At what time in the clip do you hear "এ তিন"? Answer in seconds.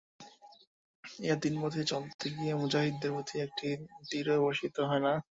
1.23-1.53